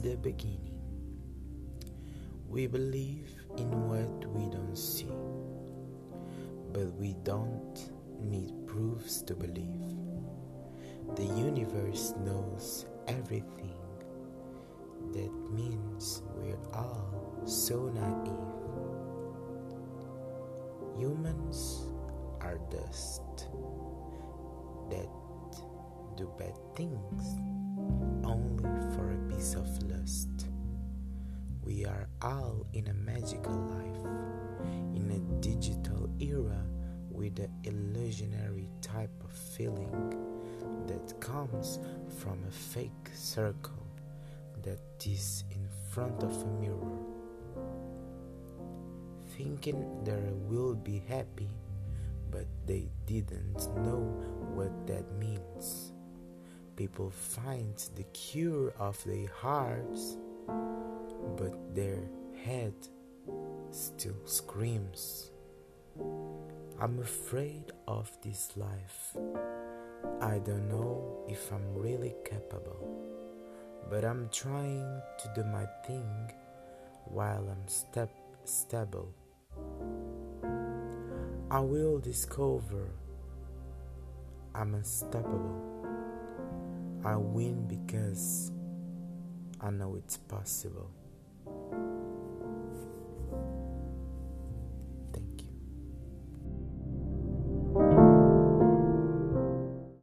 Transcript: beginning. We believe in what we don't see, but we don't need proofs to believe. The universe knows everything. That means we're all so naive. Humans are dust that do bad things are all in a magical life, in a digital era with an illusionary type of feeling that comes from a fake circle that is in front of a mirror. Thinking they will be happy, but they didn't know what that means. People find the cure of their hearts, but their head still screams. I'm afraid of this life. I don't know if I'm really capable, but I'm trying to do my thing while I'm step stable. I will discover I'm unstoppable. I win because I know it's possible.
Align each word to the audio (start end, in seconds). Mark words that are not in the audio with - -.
beginning. 0.00 0.80
We 2.48 2.66
believe 2.66 3.30
in 3.58 3.70
what 3.86 4.26
we 4.32 4.48
don't 4.48 4.76
see, 4.76 5.12
but 6.72 6.92
we 6.94 7.14
don't 7.22 7.90
need 8.18 8.66
proofs 8.66 9.20
to 9.22 9.34
believe. 9.34 9.96
The 11.16 11.24
universe 11.24 12.14
knows 12.24 12.86
everything. 13.08 13.76
That 15.12 15.32
means 15.52 16.22
we're 16.34 16.56
all 16.72 17.42
so 17.44 17.90
naive. 17.90 18.32
Humans 20.98 21.84
are 22.40 22.58
dust 22.70 23.48
that 24.88 25.08
do 26.16 26.32
bad 26.38 26.56
things 26.74 27.36
are 32.00 32.08
all 32.22 32.66
in 32.72 32.88
a 32.88 32.94
magical 32.94 33.54
life, 33.54 34.06
in 34.94 35.10
a 35.10 35.42
digital 35.42 36.08
era 36.18 36.64
with 37.10 37.38
an 37.38 37.50
illusionary 37.64 38.68
type 38.80 39.12
of 39.22 39.32
feeling 39.32 40.14
that 40.86 41.20
comes 41.20 41.78
from 42.18 42.38
a 42.48 42.50
fake 42.50 43.10
circle 43.14 43.86
that 44.62 44.80
is 45.04 45.44
in 45.50 45.66
front 45.90 46.22
of 46.22 46.42
a 46.42 46.46
mirror. 46.60 46.98
Thinking 49.36 50.04
they 50.04 50.32
will 50.48 50.74
be 50.74 51.02
happy, 51.08 51.48
but 52.30 52.46
they 52.66 52.88
didn't 53.06 53.68
know 53.84 54.00
what 54.54 54.86
that 54.86 55.04
means. 55.18 55.92
People 56.76 57.10
find 57.10 57.76
the 57.96 58.04
cure 58.04 58.72
of 58.78 59.02
their 59.04 59.28
hearts, 59.28 60.16
but 61.40 61.74
their 61.74 62.02
head 62.44 62.74
still 63.70 64.20
screams. 64.26 65.30
I'm 66.78 66.98
afraid 67.00 67.72
of 67.88 68.10
this 68.22 68.50
life. 68.56 69.16
I 70.20 70.38
don't 70.38 70.68
know 70.68 71.24
if 71.28 71.50
I'm 71.50 71.74
really 71.74 72.14
capable, 72.24 72.86
but 73.88 74.04
I'm 74.04 74.28
trying 74.30 75.00
to 75.18 75.32
do 75.34 75.44
my 75.44 75.64
thing 75.86 76.30
while 77.06 77.48
I'm 77.50 77.66
step 77.68 78.10
stable. 78.44 79.14
I 81.50 81.60
will 81.60 81.98
discover 81.98 82.90
I'm 84.54 84.74
unstoppable. 84.74 85.80
I 87.02 87.16
win 87.16 87.66
because 87.66 88.52
I 89.58 89.70
know 89.70 89.94
it's 89.96 90.18
possible. 90.18 90.90